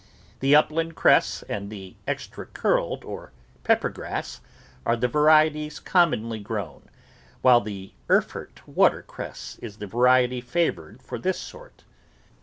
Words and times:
The 0.39 0.55
Upland 0.55 0.95
Cress 0.95 1.43
and 1.47 1.69
the 1.69 1.95
Extra 2.07 2.47
Curled 2.47 3.03
or 3.03 3.31
Peppergrass 3.63 4.39
are 4.83 4.95
the 4.97 5.07
varieties 5.07 5.79
commonly 5.79 6.39
grown, 6.39 6.89
while 7.43 7.61
the 7.61 7.93
Erfurt 8.09 8.67
Water 8.67 9.03
Cress 9.03 9.59
is 9.61 9.77
the 9.77 9.85
variety 9.85 10.41
fa 10.41 10.71
voured 10.71 11.03
for 11.03 11.19
this 11.19 11.37
sort. 11.39 11.83